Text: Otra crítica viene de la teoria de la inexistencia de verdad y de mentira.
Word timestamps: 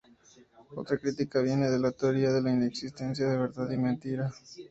Otra 0.75 0.97
crítica 0.97 1.43
viene 1.43 1.69
de 1.69 1.77
la 1.77 1.91
teoria 1.91 2.33
de 2.33 2.41
la 2.41 2.49
inexistencia 2.49 3.27
de 3.29 3.37
verdad 3.37 3.67
y 3.67 3.73
de 3.73 3.77
mentira. 3.77 4.31